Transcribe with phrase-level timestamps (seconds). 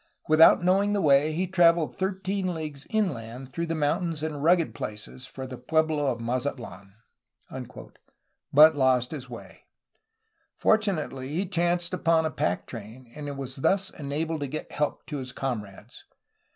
[0.27, 5.45] "Without knowing the way, he traveled thirteen leagues inland through mountains and rugged places, for
[5.45, 6.93] the pueblo of Ma zatlan,"
[8.51, 9.67] but lost his way.
[10.57, 15.17] Fortunately he chanced upon a pack train, and was thus enabled to get help to
[15.17, 16.03] his comrades.